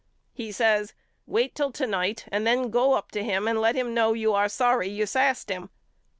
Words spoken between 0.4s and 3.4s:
says Wait till to night and then go up to